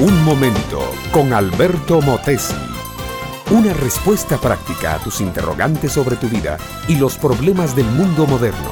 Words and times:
Un 0.00 0.22
momento 0.22 0.94
con 1.10 1.32
Alberto 1.32 2.00
Motesi. 2.00 2.54
Una 3.50 3.72
respuesta 3.72 4.38
práctica 4.38 4.94
a 4.94 4.98
tus 4.98 5.20
interrogantes 5.20 5.90
sobre 5.90 6.14
tu 6.14 6.28
vida 6.28 6.56
y 6.86 6.94
los 6.94 7.16
problemas 7.16 7.74
del 7.74 7.86
mundo 7.86 8.24
moderno. 8.24 8.70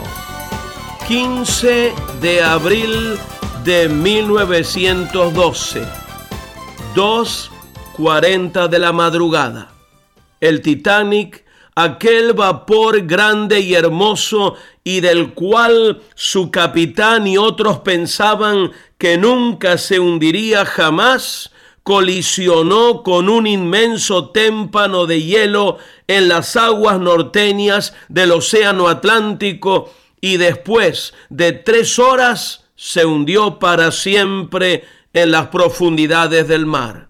15 1.08 1.92
de 2.20 2.44
abril 2.44 3.18
de 3.64 3.88
1912. 3.88 5.82
2.40 6.94 8.68
de 8.68 8.78
la 8.78 8.92
madrugada. 8.92 9.72
El 10.38 10.62
Titanic 10.62 11.44
aquel 11.76 12.32
vapor 12.32 13.02
grande 13.02 13.60
y 13.60 13.74
hermoso 13.74 14.54
y 14.82 15.00
del 15.00 15.34
cual 15.34 16.02
su 16.14 16.50
capitán 16.50 17.26
y 17.26 17.36
otros 17.36 17.80
pensaban 17.80 18.72
que 18.98 19.18
nunca 19.18 19.76
se 19.76 20.00
hundiría 20.00 20.64
jamás, 20.64 21.52
colisionó 21.82 23.02
con 23.02 23.28
un 23.28 23.46
inmenso 23.46 24.30
témpano 24.30 25.06
de 25.06 25.22
hielo 25.22 25.76
en 26.08 26.28
las 26.28 26.56
aguas 26.56 26.98
norteñas 26.98 27.94
del 28.08 28.32
Océano 28.32 28.88
Atlántico 28.88 29.92
y 30.20 30.38
después 30.38 31.12
de 31.28 31.52
tres 31.52 31.98
horas 31.98 32.64
se 32.74 33.04
hundió 33.04 33.58
para 33.58 33.92
siempre 33.92 34.84
en 35.12 35.30
las 35.30 35.48
profundidades 35.48 36.48
del 36.48 36.64
mar. 36.64 37.05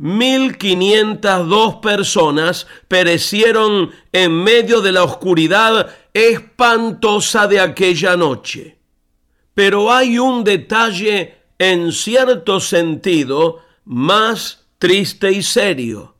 1.502 0.00 1.80
personas 1.80 2.66
perecieron 2.86 3.90
en 4.12 4.32
medio 4.44 4.80
de 4.80 4.92
la 4.92 5.02
oscuridad 5.02 5.94
espantosa 6.12 7.46
de 7.48 7.60
aquella 7.60 8.16
noche. 8.16 8.78
Pero 9.54 9.92
hay 9.92 10.18
un 10.18 10.44
detalle 10.44 11.34
en 11.58 11.92
cierto 11.92 12.60
sentido 12.60 13.60
más 13.84 14.66
triste 14.78 15.32
y 15.32 15.42
serio. 15.42 16.14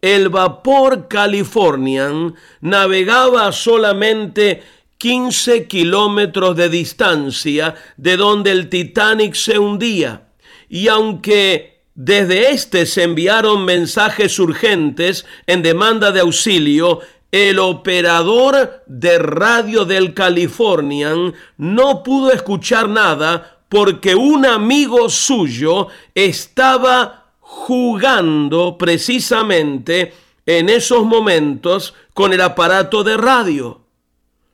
El 0.00 0.28
vapor 0.30 1.08
Californian 1.08 2.34
navegaba 2.60 3.52
solamente 3.52 4.62
15 4.96 5.66
kilómetros 5.66 6.56
de 6.56 6.68
distancia 6.68 7.74
de 7.96 8.16
donde 8.16 8.52
el 8.52 8.68
Titanic 8.68 9.34
se 9.34 9.58
hundía. 9.58 10.28
Y 10.68 10.88
aunque 10.88 11.77
desde 12.00 12.52
este 12.52 12.86
se 12.86 13.02
enviaron 13.02 13.64
mensajes 13.64 14.38
urgentes 14.38 15.26
en 15.48 15.64
demanda 15.64 16.12
de 16.12 16.20
auxilio. 16.20 17.00
El 17.32 17.58
operador 17.58 18.84
de 18.86 19.18
radio 19.18 19.84
del 19.84 20.14
Californian 20.14 21.34
no 21.56 22.04
pudo 22.04 22.30
escuchar 22.30 22.88
nada 22.88 23.62
porque 23.68 24.14
un 24.14 24.46
amigo 24.46 25.10
suyo 25.10 25.88
estaba 26.14 27.32
jugando 27.40 28.78
precisamente 28.78 30.14
en 30.46 30.68
esos 30.68 31.04
momentos 31.04 31.94
con 32.14 32.32
el 32.32 32.42
aparato 32.42 33.02
de 33.02 33.16
radio. 33.16 33.80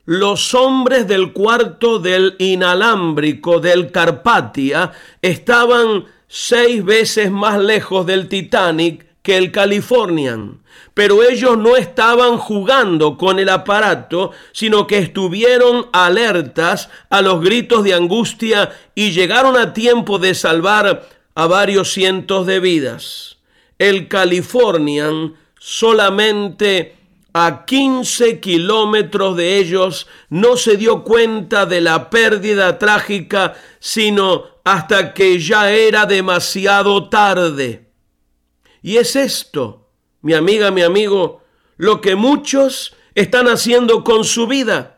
Los 0.07 0.55
hombres 0.55 1.07
del 1.07 1.35
cuarto 1.35 1.99
del 1.99 2.37
inalámbrico 2.39 3.61
del 3.61 3.93
Carpatia 3.93 4.93
estaban 5.21 6.07
seis 6.37 6.85
veces 6.85 7.31
más 7.31 7.61
lejos 7.61 8.07
del 8.07 8.29
Titanic 8.29 9.07
que 9.23 9.37
el 9.37 9.53
Californian. 9.53 10.65
Pero 10.93 11.23
ellos 11.23 11.57
no 11.57 11.77
estaban 11.77 12.39
jugando 12.39 13.17
con 13.17 13.39
el 13.39 13.49
aparato, 13.49 14.33
sino 14.51 14.89
que 14.89 14.99
estuvieron 14.99 15.87
alertas 15.93 16.91
a 17.09 17.23
los 17.23 17.41
gritos 17.41 17.85
de 17.85 17.95
angustia 17.95 18.73
y 18.97 19.13
llegaron 19.13 19.57
a 19.57 19.73
tiempo 19.73 20.19
de 20.19 20.35
salvar 20.35 21.07
a 21.37 21.47
varios 21.47 21.93
cientos 21.93 22.49
de 22.49 22.59
vidas. 22.59 23.37
El 23.79 24.09
Californian 24.09 25.35
solamente 25.61 26.97
a 27.37 27.65
15 27.67 28.39
kilómetros 28.39 29.37
de 29.37 29.59
ellos 29.59 30.07
no 30.31 30.57
se 30.57 30.77
dio 30.77 31.03
cuenta 31.03 31.67
de 31.67 31.81
la 31.81 32.09
pérdida 32.09 32.79
trágica, 32.79 33.55
sino 33.81 34.45
hasta 34.63 35.13
que 35.13 35.41
ya 35.41 35.73
era 35.73 36.07
demasiado 36.07 37.09
tarde. 37.09 37.91
Y 38.83 38.99
es 38.99 39.17
esto, 39.17 39.91
mi 40.23 40.33
amiga, 40.33 40.71
mi 40.71 40.83
amigo, 40.83 41.43
lo 41.77 42.01
que 42.01 42.15
muchos 42.15 42.95
están 43.17 43.49
haciendo 43.49 44.05
con 44.05 44.23
su 44.23 44.47
vida. 44.47 44.94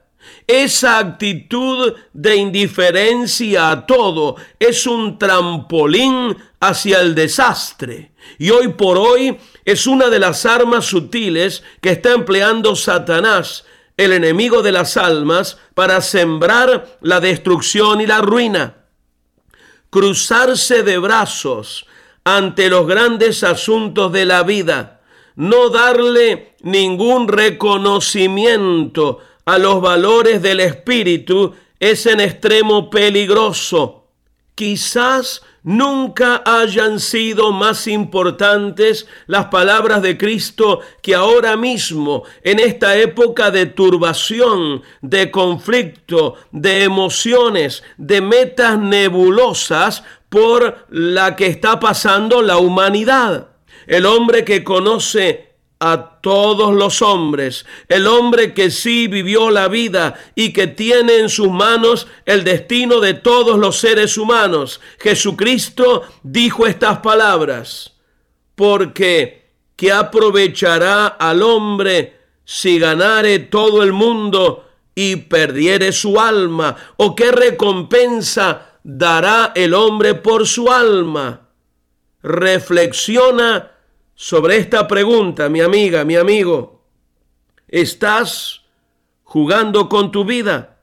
Esa 0.47 0.99
actitud 0.99 1.95
de 2.13 2.37
indiferencia 2.37 3.71
a 3.71 3.87
todo 3.87 4.37
es 4.59 4.87
un 4.87 5.19
trampolín 5.19 6.37
hacia 6.61 7.01
el 7.01 7.15
desastre. 7.15 8.13
Y 8.39 8.51
hoy 8.51 8.69
por 8.69 8.99
hoy 8.99 9.37
es 9.65 9.87
una 9.87 10.09
de 10.09 10.19
las 10.19 10.47
armas 10.47 10.87
sutiles 10.87 11.63
que 11.81 11.91
está 11.91 12.13
empleando 12.13 12.77
Satanás, 12.77 13.65
el 13.97 14.13
enemigo 14.13 14.63
de 14.63 14.73
las 14.73 14.97
almas, 14.97 15.59
para 15.75 16.01
sembrar 16.01 16.99
la 17.01 17.21
destrucción 17.21 18.01
y 18.01 18.07
la 18.07 18.21
ruina 18.21 18.87
cruzarse 19.97 20.83
de 20.83 20.99
brazos 20.99 21.87
ante 22.23 22.69
los 22.69 22.87
grandes 22.87 23.43
asuntos 23.43 24.13
de 24.13 24.27
la 24.27 24.43
vida, 24.43 25.01
no 25.37 25.71
darle 25.71 26.55
ningún 26.61 27.29
reconocimiento 27.29 29.21
a 29.47 29.59
los 29.59 29.81
valores 29.81 30.43
del 30.43 30.61
espíritu 30.61 31.55
es 31.81 32.05
en 32.07 32.21
extremo 32.21 32.91
peligroso. 32.91 34.09
Quizás 34.55 35.43
Nunca 35.67 36.45
hayan 36.47 37.01
sido 37.01 37.51
más 37.51 37.89
importantes 37.89 39.09
las 39.27 39.47
palabras 39.47 40.01
de 40.01 40.17
Cristo 40.17 40.79
que 41.03 41.17
ahora 41.17 41.57
mismo, 41.57 42.23
en 42.45 42.61
esta 42.61 42.97
época 42.97 43.51
de 43.51 43.67
turbación, 43.67 44.85
de 45.03 45.33
conflicto, 45.33 46.37
de 46.53 46.85
emociones, 46.85 47.83
de 47.97 48.21
metas 48.21 48.79
nebulosas 48.79 50.05
por 50.29 50.87
la 50.89 51.35
que 51.35 51.47
está 51.47 51.81
pasando 51.81 52.43
la 52.43 52.59
humanidad. 52.59 53.49
El 53.89 54.07
hombre 54.07 54.45
que 54.45 54.63
conoce 54.63 55.46
a 55.79 56.21
todos 56.23 56.75
los 56.75 57.03
hombres, 57.03 57.67
el 57.89 58.07
hombre 58.07 58.55
que 58.55 58.71
sí 58.71 59.09
vivió 59.09 59.51
la 59.51 59.69
vida 59.69 60.15
y 60.35 60.53
que 60.53 60.67
tiene 60.67 61.19
en 61.19 61.29
sus 61.29 61.51
manos 61.51 62.07
el 62.25 62.45
destino 62.45 63.01
de 63.01 63.15
todos 63.15 63.59
los 63.59 63.79
seres 63.79 64.17
humanos. 64.17 64.81
Jesucristo 64.99 66.03
dijo 66.23 66.67
estas 66.67 66.99
palabras, 66.99 67.93
porque 68.55 69.51
¿qué 69.77 69.93
aprovechará 69.93 71.07
al 71.07 71.43
hombre 71.43 72.21
si 72.45 72.79
ganare 72.79 73.39
todo 73.41 73.83
el 73.83 73.93
mundo 73.93 74.67
y 74.95 75.17
perdiere 75.17 75.93
su 75.93 76.19
alma? 76.19 76.75
¿O 76.97 77.15
qué 77.15 77.33
recompensa 77.33 78.79
dará 78.83 79.53
el 79.55 79.75
hombre 79.75 80.15
por 80.15 80.47
su 80.47 80.73
alma? 80.73 81.51
Reflexiona 82.23 83.76
sobre 84.17 84.57
esta 84.57 84.89
pregunta, 84.89 85.51
mi 85.51 85.61
amiga, 85.61 86.05
mi 86.05 86.17
amigo. 86.17 86.83
¿Estás 87.69 88.63
jugando 89.23 89.89
con 89.91 90.11
tu 90.11 90.25
vida? 90.25 90.79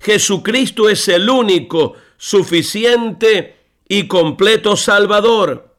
Jesucristo 0.00 0.88
es 0.88 1.08
el 1.08 1.28
único, 1.28 1.94
suficiente 2.16 3.56
y 3.88 4.06
completo 4.06 4.76
Salvador. 4.76 5.74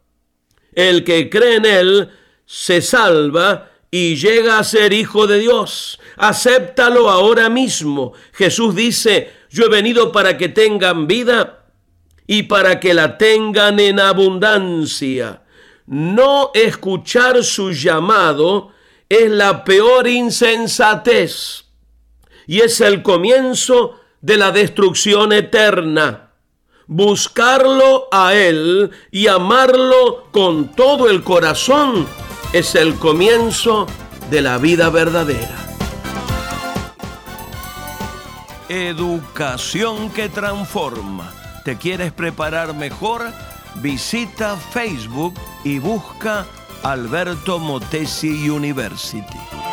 El 0.73 1.05
que 1.05 1.29
cree 1.29 1.55
en 1.55 1.65
Él 1.65 2.09
se 2.45 2.81
salva 2.81 3.71
y 3.89 4.17
llega 4.17 4.59
a 4.59 4.63
ser 4.65 4.91
hijo 4.91 5.25
de 5.25 5.39
Dios. 5.39 5.99
Acéptalo 6.17 7.09
ahora 7.09 7.49
mismo. 7.49 8.11
Jesús 8.33 8.75
dice, 8.75 9.31
yo 9.49 9.65
he 9.65 9.69
venido 9.69 10.11
para 10.11 10.37
que 10.37 10.49
tengan 10.49 11.07
vida 11.07 11.65
y 12.27 12.43
para 12.43 12.81
que 12.81 12.93
la 12.93 13.17
tengan 13.17 13.79
en 13.79 14.01
abundancia. 14.01 15.43
No 15.87 16.51
escuchar 16.53 17.45
su 17.45 17.71
llamado 17.71 18.71
es 19.07 19.31
la 19.31 19.63
peor 19.63 20.05
insensatez 20.05 21.63
y 22.45 22.59
es 22.59 22.81
el 22.81 23.01
comienzo 23.01 23.97
de 24.19 24.35
la 24.35 24.51
destrucción 24.51 25.31
eterna. 25.31 26.33
Buscarlo 26.87 28.09
a 28.11 28.33
Él 28.33 28.91
y 29.11 29.27
amarlo 29.27 30.25
con 30.31 30.73
todo 30.75 31.09
el 31.09 31.23
corazón 31.23 32.05
es 32.51 32.75
el 32.75 32.95
comienzo 32.95 33.87
de 34.29 34.41
la 34.41 34.57
vida 34.57 34.89
verdadera. 34.89 35.55
Educación 38.67 40.09
que 40.09 40.27
transforma. 40.27 41.31
¿Te 41.63 41.77
quieres 41.77 42.11
preparar 42.11 42.75
mejor? 42.75 43.31
Visita 43.75 44.57
Facebook 44.57 45.33
y 45.63 45.79
busca 45.79 46.45
Alberto 46.83 47.59
Motesi 47.59 48.49
University. 48.49 49.66